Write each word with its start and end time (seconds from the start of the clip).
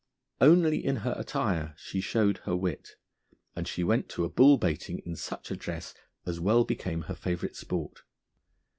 Only 0.39 0.83
in 0.83 0.95
her 1.05 1.13
attire 1.15 1.75
she 1.77 2.01
showed 2.01 2.39
her 2.39 2.55
wit; 2.55 2.95
and 3.55 3.67
she 3.67 3.83
went 3.83 4.09
to 4.09 4.23
a 4.25 4.29
bull 4.29 4.57
baiting 4.57 4.97
in 5.05 5.15
such 5.15 5.51
a 5.51 5.55
dress 5.55 5.93
as 6.25 6.39
well 6.39 6.63
became 6.63 7.03
her 7.03 7.13
favourite 7.13 7.55
sport. 7.55 8.01